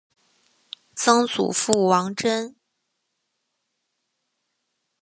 [0.95, 2.55] 曾祖父王珍。